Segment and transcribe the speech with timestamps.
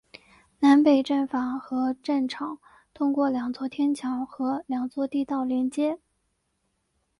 [0.61, 2.57] 南北站房和站场
[2.91, 5.99] 通过两座天桥和两座地道连接。